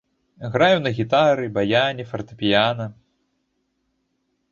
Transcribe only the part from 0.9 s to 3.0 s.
гітары, баяне, фартэпіяна.